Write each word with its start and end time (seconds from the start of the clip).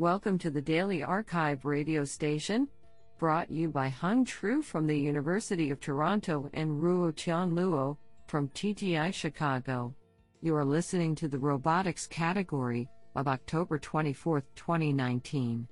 Welcome 0.00 0.38
to 0.38 0.50
the 0.50 0.62
Daily 0.62 1.00
arXiv 1.00 1.62
radio 1.62 2.06
station, 2.06 2.68
brought 3.18 3.50
you 3.50 3.68
by 3.68 3.90
Hung 3.90 4.24
Tru 4.24 4.62
from 4.62 4.86
the 4.86 4.98
University 4.98 5.70
of 5.70 5.78
Toronto 5.78 6.48
and 6.54 6.82
Ruo 6.82 7.14
Tian 7.14 7.50
Luo 7.50 7.98
from 8.26 8.48
TTI 8.48 9.12
Chicago. 9.12 9.94
You 10.40 10.56
are 10.56 10.64
listening 10.64 11.14
to 11.16 11.28
the 11.28 11.38
robotics 11.38 12.06
category 12.06 12.88
of 13.14 13.28
October 13.28 13.78
24, 13.78 14.42
2019. 14.56 15.68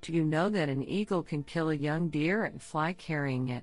Do 0.00 0.12
you 0.12 0.24
know 0.24 0.48
that 0.48 0.68
an 0.68 0.82
eagle 0.82 1.22
can 1.22 1.44
kill 1.44 1.70
a 1.70 1.76
young 1.76 2.08
deer 2.08 2.46
and 2.46 2.60
fly 2.60 2.92
carrying 2.92 3.50
it? 3.50 3.62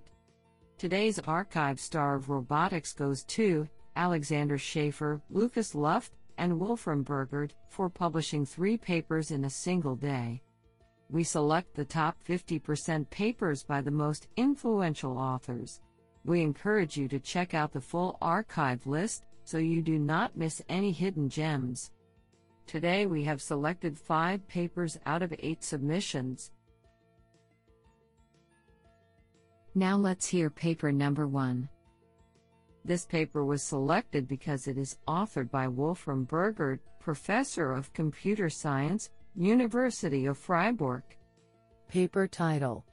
Today's 0.78 1.20
arXiv 1.20 1.78
star 1.80 2.16
of 2.16 2.30
robotics 2.30 2.94
goes 2.94 3.26
to 3.26 3.68
Alexander 3.98 4.58
Schaefer, 4.58 5.22
Lukas 5.30 5.76
Luft, 5.76 6.14
and 6.42 6.60
Wolfram 6.60 7.04
Burgard 7.04 7.54
for 7.70 7.88
publishing 7.88 8.48
three 8.48 8.76
papers 8.76 9.30
in 9.30 9.46
a 9.46 9.50
single 9.50 9.96
day. 9.96 10.42
We 11.12 11.24
select 11.24 11.76
the 11.76 11.86
top 11.86 12.18
50% 12.28 13.08
papers 13.12 13.64
by 13.64 13.82
the 13.82 13.92
most 13.92 14.28
influential 14.38 15.20
authors. 15.20 15.82
We 16.26 16.42
encourage 16.42 16.98
you 16.98 17.08
to 17.10 17.20
check 17.20 17.54
out 17.54 17.72
the 17.72 17.80
full 17.80 18.18
arXiv 18.24 18.88
list 18.88 19.24
so 19.44 19.60
you 19.60 19.84
do 19.84 20.00
not 20.00 20.36
miss 20.36 20.64
any 20.68 20.92
hidden 20.92 21.30
gems. 21.30 21.92
Today 22.66 23.06
we 23.06 23.24
have 23.26 23.40
selected 23.40 23.96
five 23.96 24.48
papers 24.48 24.98
out 25.06 25.22
of 25.22 25.36
eight 25.38 25.64
submissions. 25.64 26.50
Now 29.76 29.96
let's 29.96 30.26
hear 30.26 30.50
paper 30.50 30.92
number 30.92 31.28
one. 31.28 31.70
This 32.84 33.06
paper 33.06 33.46
was 33.46 33.62
selected 33.62 34.28
because 34.28 34.68
it 34.68 34.78
is 34.78 34.98
authored 35.08 35.52
by 35.52 35.68
Wolfram 35.68 36.24
Burgard, 36.24 36.80
Professor 37.00 37.74
of 37.74 37.94
Computer 37.94 38.50
Science, 38.50 39.12
University 39.36 40.26
of 40.26 40.38
Freiburg. 40.38 41.04
Paper 41.88 42.28
title 42.28 42.86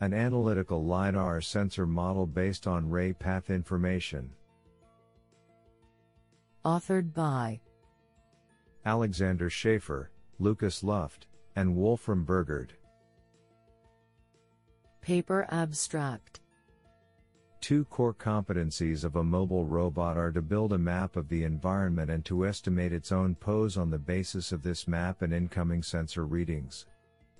An 0.00 0.12
analytical 0.12 0.84
LiDAR 0.84 1.40
sensor 1.40 1.86
model 1.86 2.26
based 2.26 2.66
on 2.66 2.90
ray 2.90 3.12
path 3.12 3.48
information. 3.48 4.30
Authored 6.64 7.12
by 7.14 7.60
Alexander 8.84 9.48
Schaefer, 9.48 10.10
Lukas 10.38 10.82
Luft, 10.82 11.26
and 11.54 11.76
Wolfram 11.76 12.24
Burgard. 12.24 12.72
Paper 15.00 15.46
abstract 15.50 16.40
Two 17.64 17.86
core 17.86 18.12
competencies 18.12 19.04
of 19.04 19.16
a 19.16 19.24
mobile 19.24 19.64
robot 19.64 20.18
are 20.18 20.30
to 20.30 20.42
build 20.42 20.74
a 20.74 20.78
map 20.78 21.16
of 21.16 21.30
the 21.30 21.44
environment 21.44 22.10
and 22.10 22.22
to 22.26 22.44
estimate 22.44 22.92
its 22.92 23.10
own 23.10 23.34
pose 23.34 23.78
on 23.78 23.88
the 23.88 23.98
basis 23.98 24.52
of 24.52 24.62
this 24.62 24.86
map 24.86 25.22
and 25.22 25.32
incoming 25.32 25.82
sensor 25.82 26.26
readings. 26.26 26.84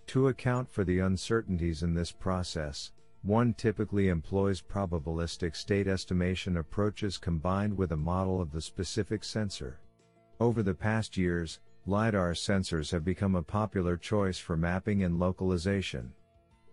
To 0.07 0.29
account 0.29 0.71
for 0.71 0.83
the 0.83 1.01
uncertainties 1.01 1.83
in 1.83 1.93
this 1.93 2.11
process, 2.11 2.93
one 3.21 3.53
typically 3.53 4.09
employs 4.09 4.63
probabilistic 4.63 5.55
state 5.55 5.87
estimation 5.87 6.57
approaches 6.57 7.19
combined 7.19 7.77
with 7.77 7.93
a 7.93 7.97
model 7.99 8.41
of 8.41 8.51
the 8.51 8.63
specific 8.63 9.25
sensor. 9.25 9.79
Over 10.41 10.63
the 10.63 10.73
past 10.73 11.19
years, 11.19 11.61
LiDAR 11.85 12.33
sensors 12.33 12.91
have 12.93 13.05
become 13.05 13.35
a 13.35 13.43
popular 13.43 13.99
choice 13.99 14.39
for 14.39 14.57
mapping 14.57 15.03
and 15.03 15.19
localization. 15.19 16.15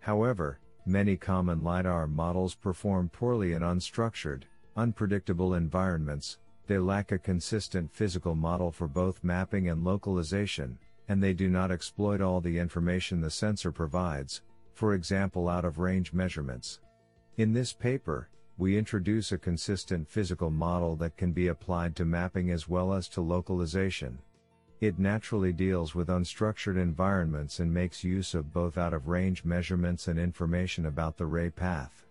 However, 0.00 0.58
Many 0.84 1.16
common 1.16 1.62
LiDAR 1.62 2.08
models 2.08 2.56
perform 2.56 3.08
poorly 3.08 3.52
in 3.52 3.62
unstructured, 3.62 4.42
unpredictable 4.76 5.54
environments, 5.54 6.38
they 6.66 6.78
lack 6.78 7.12
a 7.12 7.18
consistent 7.18 7.92
physical 7.92 8.34
model 8.34 8.72
for 8.72 8.88
both 8.88 9.22
mapping 9.22 9.68
and 9.68 9.84
localization, 9.84 10.78
and 11.08 11.22
they 11.22 11.34
do 11.34 11.48
not 11.48 11.70
exploit 11.70 12.20
all 12.20 12.40
the 12.40 12.58
information 12.58 13.20
the 13.20 13.30
sensor 13.30 13.70
provides, 13.70 14.42
for 14.74 14.94
example 14.94 15.48
out 15.48 15.64
of 15.64 15.78
range 15.78 16.12
measurements. 16.12 16.80
In 17.36 17.52
this 17.52 17.72
paper, 17.72 18.28
we 18.58 18.76
introduce 18.76 19.32
a 19.32 19.38
consistent 19.38 20.08
physical 20.08 20.50
model 20.50 20.96
that 20.96 21.16
can 21.16 21.32
be 21.32 21.48
applied 21.48 21.94
to 21.96 22.04
mapping 22.04 22.50
as 22.50 22.68
well 22.68 22.92
as 22.92 23.08
to 23.08 23.20
localization. 23.20 24.18
It 24.82 24.98
naturally 24.98 25.52
deals 25.52 25.94
with 25.94 26.08
unstructured 26.08 26.76
environments 26.76 27.60
and 27.60 27.72
makes 27.72 28.02
use 28.02 28.34
of 28.34 28.52
both 28.52 28.76
out 28.76 28.92
of 28.92 29.06
range 29.06 29.44
measurements 29.44 30.08
and 30.08 30.18
information 30.18 30.86
about 30.86 31.16
the 31.16 31.26
ray 31.26 31.50
path. 31.50 32.04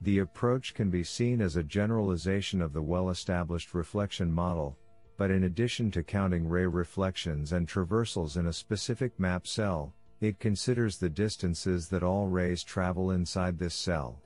The 0.00 0.20
approach 0.20 0.72
can 0.72 0.88
be 0.88 1.04
seen 1.04 1.42
as 1.42 1.56
a 1.56 1.62
generalization 1.62 2.62
of 2.62 2.72
the 2.72 2.80
well 2.80 3.10
established 3.10 3.74
reflection 3.74 4.32
model, 4.32 4.78
but 5.18 5.30
in 5.30 5.44
addition 5.44 5.90
to 5.90 6.02
counting 6.02 6.48
ray 6.48 6.64
reflections 6.64 7.52
and 7.52 7.68
traversals 7.68 8.38
in 8.38 8.46
a 8.46 8.52
specific 8.54 9.20
map 9.20 9.46
cell, 9.46 9.92
it 10.22 10.40
considers 10.40 10.96
the 10.96 11.10
distances 11.10 11.90
that 11.90 12.02
all 12.02 12.28
rays 12.28 12.64
travel 12.64 13.10
inside 13.10 13.58
this 13.58 13.74
cell. 13.74 14.22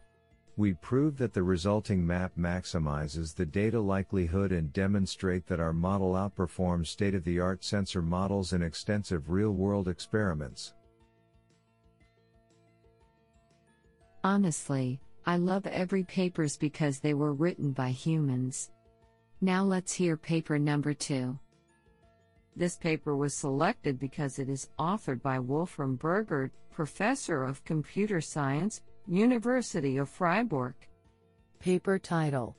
We 0.57 0.75
prove 0.75 1.17
that 1.19 1.33
the 1.33 1.43
resulting 1.43 2.07
map 2.07 2.33
maximizes 2.39 3.35
the 3.35 3.47
data 3.47 3.81
likelihood 3.81 4.53
and 4.53 4.73
demonstrate 4.73 5.47
that 5.47 5.61
our 5.61 5.73
model 5.73 6.13
outperforms 6.13 6.89
state-of-the-art 6.89 7.65
sensor 7.65 8.03
models 8.03 8.53
in 8.53 8.63
extensive 8.63 9.31
real-world 9.31 9.89
experiments. 9.89 10.75
Honestly, 14.23 15.01
I 15.25 15.37
love 15.37 15.67
every 15.67 16.05
papers 16.05 16.59
because 16.59 16.99
they 16.99 17.15
were 17.15 17.33
written 17.33 17.73
by 17.73 17.91
humans. 17.91 18.71
Now 19.41 19.65
let's 19.65 19.95
hear 19.95 20.19
paper 20.19 20.59
number 20.59 20.93
2. 20.93 21.39
This 22.57 22.77
paper 22.77 23.17
was 23.17 23.33
selected 23.33 23.99
because 23.99 24.39
it 24.39 24.51
is 24.51 24.69
authored 24.79 25.23
by 25.23 25.39
Wolfram 25.39 25.97
Burgard, 25.97 26.51
professor 26.71 27.45
of 27.45 27.65
computer 27.65 28.21
science, 28.21 28.83
University 29.11 29.97
of 29.97 30.09
Freiburg. 30.09 30.75
Paper 31.59 31.99
title 31.99 32.57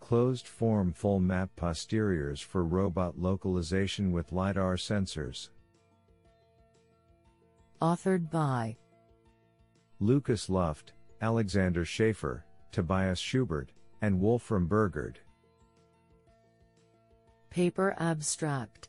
Closed 0.00 0.48
form 0.48 0.90
full 0.90 1.20
map 1.20 1.50
posteriors 1.54 2.40
for 2.40 2.64
robot 2.64 3.18
localization 3.18 4.10
with 4.10 4.32
LiDAR 4.32 4.76
sensors. 4.76 5.50
Authored 7.82 8.30
by 8.30 8.78
Lukas 10.00 10.48
Luft, 10.48 10.94
Alexander 11.20 11.84
Schaefer, 11.84 12.46
Tobias 12.72 13.18
Schubert, 13.18 13.68
and 14.00 14.18
Wolfram 14.22 14.66
Burgard. 14.66 15.18
Paper 17.50 17.94
abstract 17.98 18.88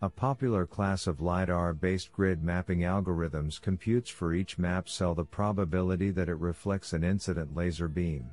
a 0.00 0.08
popular 0.08 0.64
class 0.64 1.08
of 1.08 1.20
LiDAR-based 1.20 2.12
grid 2.12 2.44
mapping 2.44 2.80
algorithms 2.80 3.60
computes 3.60 4.08
for 4.08 4.32
each 4.32 4.56
map 4.56 4.88
cell 4.88 5.12
the 5.12 5.24
probability 5.24 6.12
that 6.12 6.28
it 6.28 6.38
reflects 6.38 6.92
an 6.92 7.02
incident 7.02 7.56
laser 7.56 7.88
beam. 7.88 8.30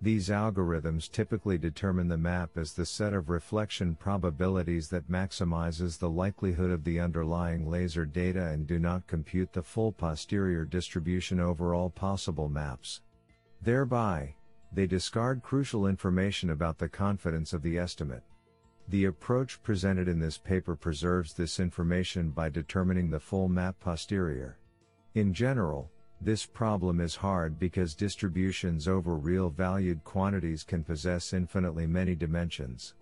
These 0.00 0.30
algorithms 0.30 1.10
typically 1.10 1.58
determine 1.58 2.08
the 2.08 2.16
map 2.16 2.56
as 2.56 2.72
the 2.72 2.86
set 2.86 3.12
of 3.12 3.28
reflection 3.28 3.96
probabilities 3.96 4.88
that 4.88 5.10
maximizes 5.10 5.98
the 5.98 6.08
likelihood 6.08 6.70
of 6.70 6.84
the 6.84 7.00
underlying 7.00 7.70
laser 7.70 8.06
data 8.06 8.46
and 8.46 8.66
do 8.66 8.78
not 8.78 9.06
compute 9.06 9.52
the 9.52 9.62
full 9.62 9.92
posterior 9.92 10.64
distribution 10.64 11.38
over 11.38 11.74
all 11.74 11.90
possible 11.90 12.48
maps. 12.48 13.02
Thereby, 13.60 14.34
they 14.72 14.86
discard 14.86 15.42
crucial 15.42 15.86
information 15.86 16.48
about 16.48 16.78
the 16.78 16.88
confidence 16.88 17.52
of 17.52 17.62
the 17.62 17.78
estimate. 17.78 18.22
The 18.88 19.06
approach 19.06 19.62
presented 19.62 20.08
in 20.08 20.18
this 20.18 20.36
paper 20.36 20.76
preserves 20.76 21.32
this 21.32 21.58
information 21.58 22.30
by 22.30 22.50
determining 22.50 23.10
the 23.10 23.20
full 23.20 23.48
map 23.48 23.80
posterior. 23.80 24.58
In 25.14 25.32
general, 25.32 25.90
this 26.20 26.44
problem 26.46 27.00
is 27.00 27.16
hard 27.16 27.58
because 27.58 27.94
distributions 27.94 28.86
over 28.86 29.16
real 29.16 29.50
valued 29.50 30.04
quantities 30.04 30.62
can 30.64 30.84
possess 30.84 31.32
infinitely 31.32 31.86
many 31.86 32.14
dimensions. 32.14 32.94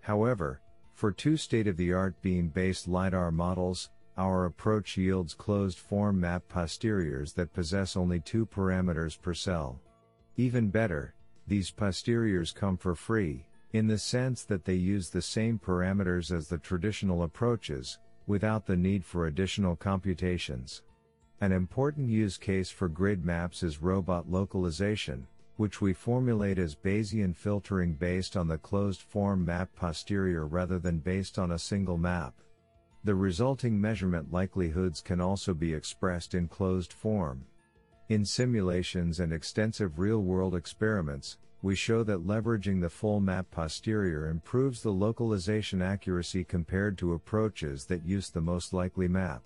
However, 0.00 0.60
for 0.94 1.10
two 1.10 1.36
state-of-the-art 1.36 2.20
beam-based 2.22 2.86
LiDAR 2.86 3.32
models, 3.32 3.90
our 4.16 4.44
approach 4.44 4.96
yields 4.96 5.34
closed 5.34 5.78
form 5.78 6.20
map 6.20 6.44
posteriors 6.48 7.32
that 7.32 7.52
possess 7.52 7.96
only 7.96 8.20
two 8.20 8.46
parameters 8.46 9.20
per 9.20 9.34
cell. 9.34 9.80
Even 10.36 10.68
better, 10.68 11.14
these 11.46 11.70
posteriors 11.70 12.52
come 12.52 12.76
for 12.76 12.94
free, 12.94 13.44
in 13.74 13.88
the 13.88 13.98
sense 13.98 14.44
that 14.44 14.64
they 14.64 14.74
use 14.74 15.10
the 15.10 15.20
same 15.20 15.58
parameters 15.58 16.30
as 16.30 16.46
the 16.46 16.58
traditional 16.58 17.24
approaches, 17.24 17.98
without 18.28 18.64
the 18.64 18.76
need 18.76 19.04
for 19.04 19.26
additional 19.26 19.74
computations. 19.74 20.82
An 21.40 21.50
important 21.50 22.08
use 22.08 22.38
case 22.38 22.70
for 22.70 22.88
grid 22.88 23.24
maps 23.24 23.64
is 23.64 23.82
robot 23.82 24.30
localization, 24.30 25.26
which 25.56 25.80
we 25.80 25.92
formulate 25.92 26.56
as 26.56 26.76
Bayesian 26.76 27.34
filtering 27.34 27.94
based 27.94 28.36
on 28.36 28.46
the 28.46 28.58
closed 28.58 29.02
form 29.02 29.44
map 29.44 29.68
posterior 29.74 30.46
rather 30.46 30.78
than 30.78 31.00
based 31.00 31.36
on 31.36 31.50
a 31.50 31.58
single 31.58 31.98
map. 31.98 32.32
The 33.02 33.16
resulting 33.16 33.80
measurement 33.80 34.32
likelihoods 34.32 35.00
can 35.00 35.20
also 35.20 35.52
be 35.52 35.74
expressed 35.74 36.34
in 36.34 36.46
closed 36.46 36.92
form. 36.92 37.44
In 38.08 38.24
simulations 38.24 39.18
and 39.18 39.32
extensive 39.32 39.98
real-world 39.98 40.54
experiments, 40.54 41.38
we 41.64 41.74
show 41.74 42.02
that 42.04 42.26
leveraging 42.26 42.78
the 42.78 42.90
full 42.90 43.20
map 43.20 43.50
posterior 43.50 44.28
improves 44.28 44.82
the 44.82 44.92
localization 44.92 45.80
accuracy 45.80 46.44
compared 46.44 46.98
to 46.98 47.14
approaches 47.14 47.86
that 47.86 48.04
use 48.04 48.28
the 48.28 48.40
most 48.40 48.74
likely 48.74 49.08
map. 49.08 49.42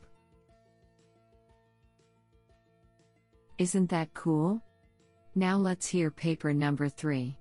Isn't 3.56 3.88
that 3.90 4.12
cool? 4.14 4.60
Now 5.36 5.58
let's 5.58 5.86
hear 5.86 6.10
paper 6.10 6.52
number 6.52 6.88
3. 6.88 7.38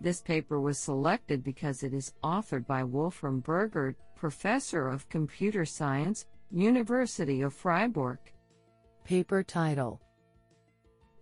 This 0.00 0.22
paper 0.22 0.60
was 0.60 0.78
selected 0.78 1.42
because 1.42 1.82
it 1.82 1.92
is 1.92 2.12
authored 2.22 2.68
by 2.68 2.84
Wolfram 2.84 3.40
Burgard, 3.40 3.96
Professor 4.14 4.88
of 4.88 5.08
Computer 5.08 5.64
Science, 5.64 6.26
University 6.52 7.40
of 7.40 7.52
Freiburg. 7.52 8.18
Paper 9.04 9.42
title 9.42 10.00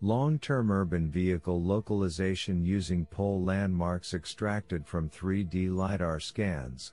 Long 0.05 0.39
term 0.39 0.71
urban 0.71 1.11
vehicle 1.11 1.63
localization 1.63 2.63
using 2.63 3.07
pole 3.07 3.43
landmarks 3.43 4.13
extracted 4.13 4.87
from 4.87 5.09
3D 5.09 5.75
LiDAR 5.75 6.21
scans. 6.21 6.93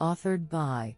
Authored 0.00 0.48
by 0.48 0.96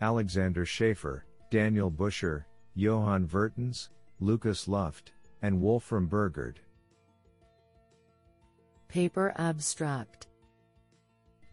Alexander 0.00 0.64
Schaefer, 0.64 1.26
Daniel 1.50 1.90
Buscher, 1.90 2.44
Johan 2.76 3.26
Vertens, 3.26 3.88
Lukas 4.20 4.68
Luft, 4.68 5.10
and 5.42 5.60
Wolfram 5.60 6.06
Burgard. 6.06 6.60
Paper 8.86 9.32
Abstract 9.38 10.28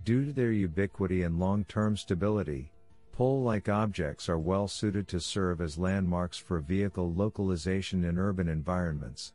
Due 0.03 0.25
to 0.25 0.31
their 0.31 0.51
ubiquity 0.51 1.23
and 1.23 1.39
long 1.39 1.63
term 1.63 1.97
stability, 1.97 2.71
pole 3.19 3.43
like 3.43 3.67
objects 3.67 4.29
are 4.29 4.39
well 4.39 4.65
suited 4.65 5.05
to 5.05 5.19
serve 5.19 5.59
as 5.59 5.77
landmarks 5.77 6.37
for 6.37 6.61
vehicle 6.61 7.13
localization 7.15 8.05
in 8.05 8.17
urban 8.17 8.47
environments. 8.47 9.33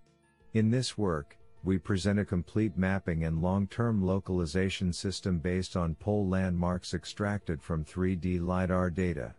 In 0.54 0.70
this 0.70 0.96
work, 0.96 1.36
we 1.64 1.76
present 1.76 2.18
a 2.18 2.24
complete 2.24 2.78
mapping 2.78 3.24
and 3.24 3.42
long 3.42 3.66
term 3.66 4.02
localization 4.02 4.90
system 4.90 5.38
based 5.38 5.76
on 5.76 5.96
pole 5.96 6.26
landmarks 6.26 6.94
extracted 6.94 7.60
from 7.60 7.84
3D 7.84 8.40
LiDAR 8.40 8.88
data. 8.88 9.34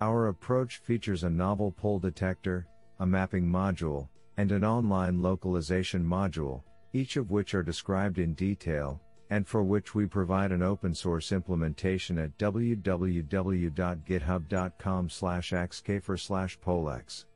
Our 0.00 0.28
approach 0.28 0.76
features 0.76 1.24
a 1.24 1.30
novel 1.30 1.72
pole 1.72 1.98
detector, 1.98 2.68
a 3.00 3.06
mapping 3.06 3.44
module, 3.44 4.08
and 4.36 4.52
an 4.52 4.62
online 4.62 5.20
localization 5.20 6.04
module, 6.04 6.62
each 6.92 7.16
of 7.16 7.32
which 7.32 7.56
are 7.56 7.64
described 7.64 8.20
in 8.20 8.34
detail, 8.34 9.00
and 9.30 9.46
for 9.46 9.62
which 9.62 9.94
we 9.94 10.04
provide 10.06 10.50
an 10.50 10.62
open 10.62 10.92
source 10.94 11.30
implementation 11.30 12.18
at 12.18 12.36
www.github.com 12.36 15.08
slash 15.08 15.52
acschaefer 15.52 16.18
slash 16.18 16.58
polex. 16.58 17.26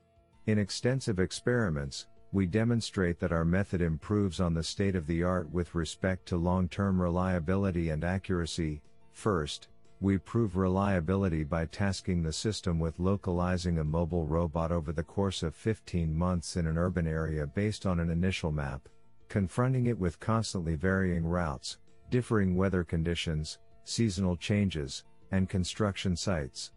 In 0.46 0.58
extensive 0.58 1.20
experiments, 1.20 2.08
we 2.32 2.46
demonstrate 2.46 3.20
that 3.20 3.32
our 3.32 3.44
method 3.44 3.80
improves 3.80 4.40
on 4.40 4.54
the 4.54 4.64
state 4.64 4.96
of 4.96 5.06
the 5.06 5.22
art 5.22 5.48
with 5.52 5.76
respect 5.76 6.26
to 6.26 6.36
long-term 6.36 7.00
reliability 7.00 7.90
and 7.90 8.02
accuracy. 8.02 8.82
First, 9.12 9.68
we 10.00 10.18
prove 10.18 10.56
reliability 10.56 11.44
by 11.44 11.66
tasking 11.66 12.24
the 12.24 12.32
system 12.32 12.80
with 12.80 12.98
localizing 12.98 13.78
a 13.78 13.84
mobile 13.84 14.26
robot 14.26 14.72
over 14.72 14.90
the 14.92 15.04
course 15.04 15.44
of 15.44 15.54
15 15.54 16.12
months 16.12 16.56
in 16.56 16.66
an 16.66 16.76
urban 16.76 17.06
area 17.06 17.46
based 17.46 17.86
on 17.86 18.00
an 18.00 18.10
initial 18.10 18.50
map 18.50 18.88
confronting 19.34 19.86
it 19.86 19.98
with 19.98 20.20
constantly 20.20 20.76
varying 20.76 21.24
routes, 21.24 21.78
differing 22.10 22.56
weather 22.56 22.84
conditions, 22.84 23.58
seasonal 23.84 24.36
changes, 24.36 25.04
and 25.30 25.48
construction 25.48 26.16
sites. 26.16 26.72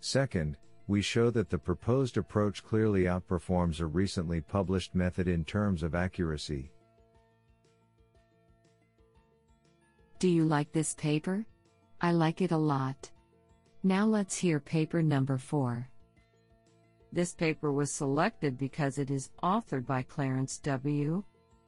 Second, 0.00 0.56
we 0.86 1.02
show 1.02 1.30
that 1.30 1.50
the 1.50 1.58
proposed 1.58 2.16
approach 2.16 2.64
clearly 2.64 3.02
outperforms 3.02 3.80
a 3.80 3.86
recently 3.86 4.40
published 4.40 4.94
method 4.94 5.28
in 5.28 5.44
terms 5.44 5.82
of 5.82 5.94
accuracy. 5.94 6.70
Do 10.18 10.28
you 10.28 10.44
like 10.44 10.72
this 10.72 10.94
paper? 10.94 11.44
I 12.00 12.12
like 12.12 12.40
it 12.40 12.52
a 12.52 12.56
lot. 12.56 13.10
Now 13.82 14.06
let's 14.06 14.36
hear 14.36 14.58
paper 14.58 15.02
number 15.02 15.36
4. 15.36 15.88
This 17.12 17.34
paper 17.34 17.72
was 17.72 17.92
selected 17.92 18.58
because 18.58 18.98
it 18.98 19.10
is 19.10 19.30
authored 19.42 19.86
by 19.86 20.02
Clarence 20.02 20.58
W. 20.58 21.22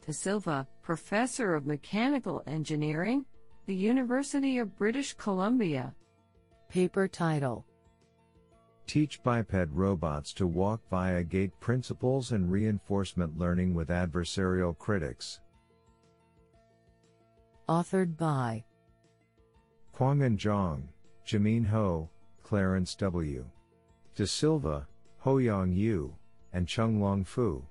De 0.07 0.13
Silva, 0.13 0.67
Professor 0.83 1.55
of 1.55 1.67
Mechanical 1.67 2.43
Engineering, 2.47 3.25
the 3.67 3.75
University 3.75 4.59
of 4.59 4.77
British 4.77 5.13
Columbia. 5.15 5.95
Paper 6.69 7.07
title 7.07 7.65
Teach 8.87 9.23
biped 9.23 9.69
robots 9.73 10.33
to 10.33 10.47
walk 10.47 10.81
via 10.91 11.23
gait 11.23 11.53
principles 11.61 12.33
and 12.33 12.51
reinforcement 12.51 13.39
learning 13.39 13.75
with 13.75 13.89
adversarial 13.89 14.77
critics. 14.77 15.41
Authored 17.69 18.17
by 18.17 18.65
Kuangen 19.97 20.37
Zhang, 20.37 20.89
Zhimin 21.25 21.67
Hou, 21.67 22.09
Clarence 22.43 22.97
W. 22.97 23.45
De 24.17 24.27
Silva, 24.27 24.89
Haoyong 25.25 25.77
Yu, 25.77 26.17
and 26.53 26.67
Chenglong 26.67 27.25
Fu. 27.25 27.65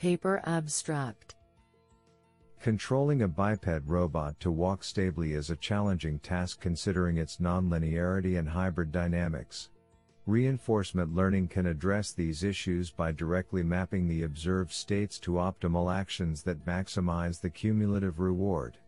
Paper 0.00 0.40
Abstract 0.44 1.34
Controlling 2.62 3.20
a 3.20 3.28
biped 3.28 3.68
robot 3.84 4.40
to 4.40 4.50
walk 4.50 4.82
stably 4.82 5.34
is 5.34 5.50
a 5.50 5.56
challenging 5.56 6.18
task 6.20 6.58
considering 6.58 7.18
its 7.18 7.36
nonlinearity 7.36 8.38
and 8.38 8.48
hybrid 8.48 8.92
dynamics. 8.92 9.68
Reinforcement 10.24 11.14
learning 11.14 11.48
can 11.48 11.66
address 11.66 12.12
these 12.12 12.42
issues 12.42 12.90
by 12.90 13.12
directly 13.12 13.62
mapping 13.62 14.08
the 14.08 14.22
observed 14.22 14.72
states 14.72 15.18
to 15.18 15.32
optimal 15.32 15.94
actions 15.94 16.42
that 16.44 16.64
maximize 16.64 17.38
the 17.38 17.50
cumulative 17.50 18.20
reward. 18.20 18.78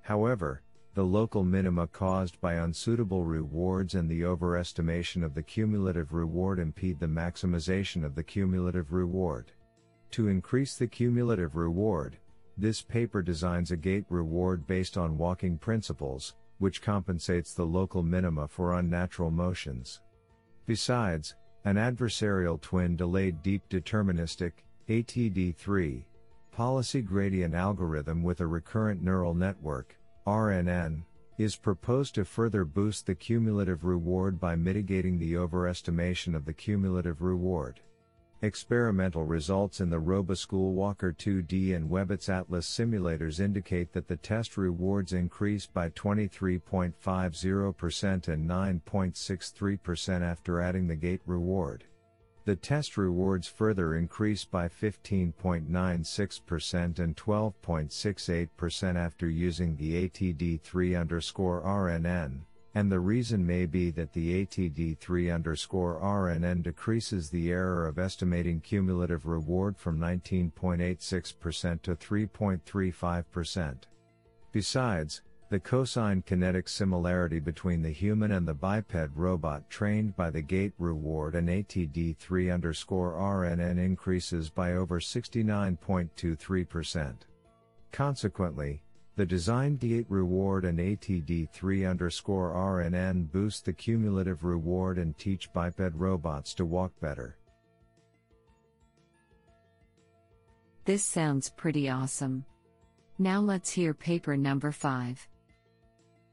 However, 0.00 0.62
the 0.94 1.04
local 1.04 1.44
minima 1.44 1.86
caused 1.88 2.40
by 2.40 2.54
unsuitable 2.54 3.26
rewards 3.26 3.96
and 3.96 4.08
the 4.08 4.22
overestimation 4.22 5.24
of 5.24 5.34
the 5.34 5.42
cumulative 5.42 6.14
reward 6.14 6.58
impede 6.58 7.00
the 7.00 7.06
maximization 7.06 8.02
of 8.02 8.14
the 8.14 8.24
cumulative 8.24 8.94
reward. 8.94 9.52
To 10.14 10.28
increase 10.28 10.76
the 10.76 10.86
cumulative 10.86 11.56
reward, 11.56 12.18
this 12.56 12.80
paper 12.80 13.20
designs 13.20 13.72
a 13.72 13.76
gait 13.76 14.04
reward 14.08 14.64
based 14.64 14.96
on 14.96 15.18
walking 15.18 15.58
principles, 15.58 16.36
which 16.58 16.80
compensates 16.80 17.52
the 17.52 17.66
local 17.66 18.04
minima 18.04 18.46
for 18.46 18.78
unnatural 18.78 19.32
motions. 19.32 20.02
Besides, 20.66 21.34
an 21.64 21.74
adversarial 21.74 22.60
twin 22.60 22.94
delayed 22.94 23.42
deep 23.42 23.68
deterministic 23.68 24.52
ATD3 24.88 26.04
policy 26.52 27.02
gradient 27.02 27.56
algorithm 27.56 28.22
with 28.22 28.40
a 28.40 28.46
recurrent 28.46 29.02
neural 29.02 29.34
network 29.34 29.96
RNN 30.28 31.02
is 31.38 31.56
proposed 31.56 32.14
to 32.14 32.24
further 32.24 32.64
boost 32.64 33.06
the 33.06 33.16
cumulative 33.16 33.82
reward 33.82 34.38
by 34.38 34.54
mitigating 34.54 35.18
the 35.18 35.32
overestimation 35.32 36.36
of 36.36 36.44
the 36.44 36.54
cumulative 36.54 37.20
reward. 37.20 37.80
Experimental 38.44 39.24
results 39.24 39.80
in 39.80 39.88
the 39.88 40.02
RoboSchool 40.02 40.72
Walker 40.72 41.16
2D 41.18 41.74
and 41.74 41.88
Webots 41.88 42.28
Atlas 42.28 42.68
simulators 42.68 43.40
indicate 43.40 43.94
that 43.94 44.06
the 44.06 44.18
test 44.18 44.58
rewards 44.58 45.14
increased 45.14 45.72
by 45.72 45.88
23.50% 45.88 48.28
and 48.28 48.50
9.63% 48.50 50.20
after 50.20 50.60
adding 50.60 50.88
the 50.88 50.94
gait 50.94 51.22
reward. 51.24 51.84
The 52.44 52.54
test 52.54 52.98
rewards 52.98 53.48
further 53.48 53.94
increased 53.94 54.50
by 54.50 54.68
15.96% 54.68 56.98
and 56.98 57.16
12.68% 57.16 58.96
after 58.96 59.26
using 59.26 59.76
the 59.76 60.06
ATD3 60.06 61.00
underscore 61.00 61.62
RNN 61.62 62.42
and 62.74 62.90
the 62.90 62.98
reason 62.98 63.46
may 63.46 63.66
be 63.66 63.90
that 63.90 64.12
the 64.12 64.44
ATD3 64.44 65.32
underscore 65.32 66.00
RNN 66.00 66.64
decreases 66.64 67.30
the 67.30 67.52
error 67.52 67.86
of 67.86 67.98
estimating 67.98 68.60
cumulative 68.60 69.26
reward 69.26 69.78
from 69.78 69.98
19.86% 69.98 71.82
to 71.82 71.94
3.35%. 71.94 73.76
Besides, 74.50 75.22
the 75.50 75.60
cosine 75.60 76.22
kinetic 76.22 76.66
similarity 76.68 77.38
between 77.38 77.82
the 77.82 77.90
human 77.90 78.32
and 78.32 78.48
the 78.48 78.54
biped 78.54 78.96
robot 79.14 79.70
trained 79.70 80.16
by 80.16 80.30
the 80.30 80.42
gait 80.42 80.72
reward 80.78 81.36
and 81.36 81.48
ATD3 81.48 82.52
underscore 82.52 83.12
RNN 83.12 83.78
increases 83.78 84.50
by 84.50 84.72
over 84.72 84.98
69.23%. 84.98 87.14
Consequently, 87.92 88.82
the 89.16 89.24
design 89.24 89.78
D8 89.78 90.06
reward 90.08 90.64
and 90.64 90.78
ATD3 90.78 91.88
underscore 91.88 92.52
RNN 92.52 93.30
boost 93.30 93.64
the 93.64 93.72
cumulative 93.72 94.42
reward 94.42 94.98
and 94.98 95.16
teach 95.16 95.52
biped 95.52 95.94
robots 95.94 96.52
to 96.54 96.64
walk 96.64 96.92
better. 97.00 97.36
This 100.84 101.04
sounds 101.04 101.50
pretty 101.50 101.88
awesome. 101.88 102.44
Now 103.18 103.40
let's 103.40 103.70
hear 103.70 103.94
paper 103.94 104.36
number 104.36 104.72
5. 104.72 105.28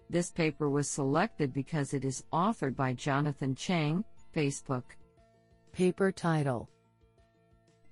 This 0.10 0.32
paper 0.32 0.70
was 0.70 0.90
selected 0.90 1.54
because 1.54 1.94
it 1.94 2.04
is 2.04 2.26
authored 2.34 2.76
by 2.76 2.94
Jonathan 2.94 3.56
Chang, 3.56 4.04
Facebook. 4.36 4.84
Paper 5.72 6.12
title 6.12 6.68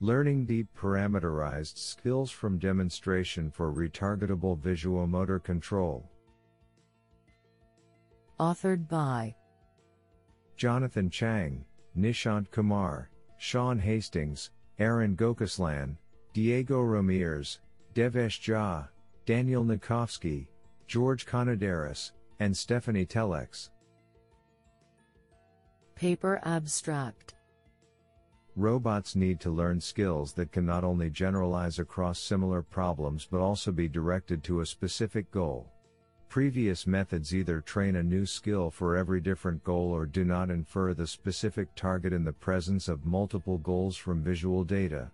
Learning 0.01 0.45
deep 0.45 0.67
parameterized 0.79 1.77
skills 1.77 2.31
from 2.31 2.57
demonstration 2.57 3.51
for 3.51 3.73
retargetable 3.73 4.57
visuomotor 4.57 5.43
control. 5.43 6.09
Authored 8.39 8.87
by 8.87 9.35
Jonathan 10.55 11.09
Chang, 11.09 11.65
Nishanth 11.97 12.49
Kumar, 12.49 13.09
Sean 13.37 13.77
Hastings, 13.77 14.51
Aaron 14.79 15.17
Gokaslan, 15.17 15.97
Diego 16.31 16.79
Romeres, 16.81 17.59
Devesh 17.93 18.39
Jha, 18.39 18.87
Daniel 19.25 19.65
Nikovski, 19.65 20.47
George 20.87 21.25
Konidaris, 21.25 22.11
and 22.39 22.53
Stefanie 22.53 23.05
Tellex. 23.05 23.69
Paper 25.95 26.39
Abstract 26.43 27.35
Robots 28.55 29.15
need 29.15 29.39
to 29.39 29.51
learn 29.51 29.79
skills 29.79 30.33
that 30.33 30.51
can 30.51 30.65
not 30.65 30.83
only 30.83 31.09
generalize 31.09 31.79
across 31.79 32.19
similar 32.19 32.61
problems 32.61 33.27
but 33.29 33.39
also 33.39 33.71
be 33.71 33.87
directed 33.87 34.43
to 34.43 34.59
a 34.59 34.65
specific 34.65 35.31
goal. 35.31 35.71
Previous 36.29 36.85
methods 36.85 37.33
either 37.33 37.59
train 37.59 37.95
a 37.95 38.03
new 38.03 38.23
skill 38.23 38.69
for 38.69 38.95
every 38.95 39.19
different 39.19 39.63
goal 39.63 39.91
or 39.91 40.05
do 40.05 40.23
not 40.23 40.51
infer 40.51 40.93
the 40.93 41.07
specific 41.07 41.73
target 41.75 42.13
in 42.13 42.23
the 42.23 42.31
presence 42.31 42.87
of 42.87 43.03
multiple 43.03 43.57
goals 43.57 43.97
from 43.97 44.21
visual 44.21 44.63
data. 44.63 45.09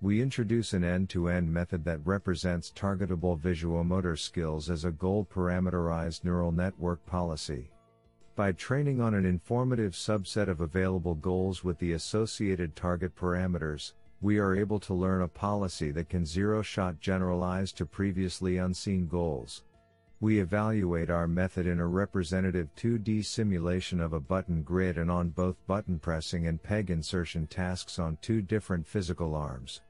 We 0.00 0.22
introduce 0.22 0.72
an 0.72 0.84
end-to-end 0.84 1.52
method 1.52 1.84
that 1.86 2.06
represents 2.06 2.70
targetable 2.70 3.40
visuomotor 3.40 4.16
skills 4.16 4.70
as 4.70 4.84
a 4.84 4.92
goal 4.92 5.26
parameterized 5.34 6.22
neural 6.22 6.52
network 6.52 7.04
policy. 7.06 7.71
By 8.34 8.52
training 8.52 8.98
on 9.02 9.12
an 9.12 9.26
informative 9.26 9.92
subset 9.92 10.48
of 10.48 10.62
available 10.62 11.14
goals 11.14 11.62
with 11.62 11.78
the 11.78 11.92
associated 11.92 12.74
target 12.74 13.14
parameters, 13.14 13.92
we 14.22 14.38
are 14.38 14.56
able 14.56 14.80
to 14.80 14.94
learn 14.94 15.20
a 15.20 15.28
policy 15.28 15.90
that 15.90 16.08
can 16.08 16.24
zero 16.24 16.62
shot 16.62 16.98
generalize 16.98 17.72
to 17.72 17.84
previously 17.84 18.56
unseen 18.56 19.06
goals. 19.06 19.64
We 20.20 20.40
evaluate 20.40 21.10
our 21.10 21.28
method 21.28 21.66
in 21.66 21.78
a 21.78 21.86
representative 21.86 22.68
2D 22.76 23.22
simulation 23.26 24.00
of 24.00 24.14
a 24.14 24.20
button 24.20 24.62
grid 24.62 24.96
and 24.96 25.10
on 25.10 25.28
both 25.28 25.56
button 25.66 25.98
pressing 25.98 26.46
and 26.46 26.62
peg 26.62 26.90
insertion 26.90 27.46
tasks 27.48 27.98
on 27.98 28.16
two 28.22 28.40
different 28.40 28.86
physical 28.86 29.34
arms. 29.34 29.82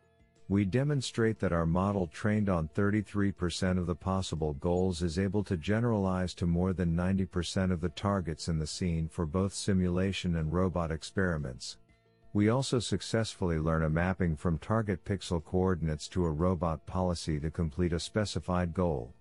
We 0.52 0.66
demonstrate 0.66 1.38
that 1.38 1.54
our 1.54 1.64
model 1.64 2.08
trained 2.08 2.50
on 2.50 2.68
33% 2.68 3.78
of 3.78 3.86
the 3.86 3.94
possible 3.94 4.52
goals 4.52 5.00
is 5.00 5.18
able 5.18 5.42
to 5.44 5.56
generalize 5.56 6.34
to 6.34 6.46
more 6.46 6.74
than 6.74 6.94
90% 6.94 7.72
of 7.72 7.80
the 7.80 7.88
targets 7.88 8.48
in 8.48 8.58
the 8.58 8.66
scene 8.66 9.08
for 9.08 9.24
both 9.24 9.54
simulation 9.54 10.36
and 10.36 10.52
robot 10.52 10.90
experiments. 10.90 11.78
We 12.34 12.50
also 12.50 12.80
successfully 12.80 13.58
learn 13.58 13.82
a 13.82 13.88
mapping 13.88 14.36
from 14.36 14.58
target 14.58 15.06
pixel 15.06 15.42
coordinates 15.42 16.06
to 16.08 16.26
a 16.26 16.30
robot 16.30 16.84
policy 16.84 17.40
to 17.40 17.50
complete 17.50 17.94
a 17.94 17.98
specified 17.98 18.74
goal. 18.74 19.14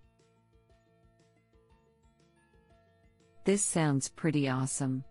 This 3.45 3.63
sounds 3.63 4.09
pretty 4.09 4.49
awesome. 4.49 5.05